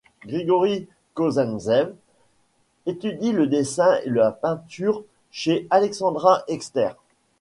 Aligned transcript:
Grigori 0.25 0.87
Kozintsev 1.13 1.93
étudie 2.87 3.33
le 3.33 3.45
dessin 3.45 3.99
et 4.03 4.09
la 4.09 4.31
peinture 4.31 5.03
chez 5.29 5.67
Alexandra 5.69 6.43
Exter. 6.47 6.93